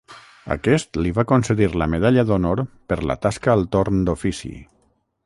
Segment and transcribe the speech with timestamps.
[0.53, 2.63] Aquest li va concedir la medalla d'honor
[2.93, 4.55] per la tasca al torn d'ofici.